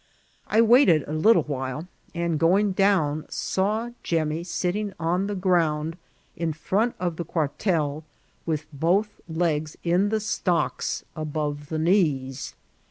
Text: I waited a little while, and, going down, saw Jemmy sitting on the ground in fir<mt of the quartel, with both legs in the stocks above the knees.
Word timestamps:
I 0.47 0.61
waited 0.61 1.03
a 1.07 1.13
little 1.13 1.43
while, 1.43 1.87
and, 2.15 2.39
going 2.39 2.71
down, 2.71 3.27
saw 3.29 3.91
Jemmy 4.01 4.43
sitting 4.43 4.93
on 4.99 5.27
the 5.27 5.35
ground 5.35 5.95
in 6.35 6.53
fir<mt 6.53 6.95
of 6.99 7.17
the 7.17 7.23
quartel, 7.23 8.03
with 8.43 8.65
both 8.73 9.21
legs 9.29 9.77
in 9.83 10.09
the 10.09 10.19
stocks 10.19 11.03
above 11.15 11.69
the 11.69 11.77
knees. 11.77 12.55